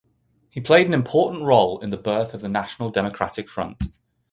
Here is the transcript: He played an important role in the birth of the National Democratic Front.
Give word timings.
He 0.49 0.59
played 0.59 0.87
an 0.87 0.95
important 0.95 1.43
role 1.43 1.77
in 1.79 1.91
the 1.91 1.95
birth 1.95 2.33
of 2.33 2.41
the 2.41 2.49
National 2.49 2.89
Democratic 2.89 3.47
Front. 3.47 3.83